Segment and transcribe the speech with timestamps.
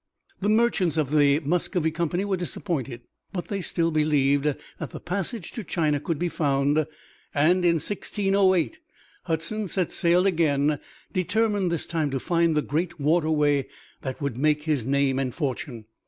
[0.39, 3.01] The merchants of the Muscovy Company were disappointed,
[3.31, 6.87] but they still believed that the passage to China could be found,
[7.35, 8.79] and in 1608
[9.25, 10.79] Hudson set sail again,
[11.13, 13.67] determined this time to find the great waterway
[14.01, 15.85] that would make his name and fortune.